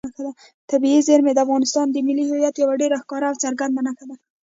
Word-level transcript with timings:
طبیعي 0.69 0.99
زیرمې 1.07 1.31
د 1.33 1.39
افغانستان 1.45 1.85
د 1.91 1.97
ملي 2.07 2.23
هویت 2.29 2.55
یوه 2.57 2.75
ډېره 2.81 2.97
ښکاره 3.01 3.27
او 3.29 3.39
څرګنده 3.43 3.81
نښه 3.87 4.05
ده. 4.09 4.15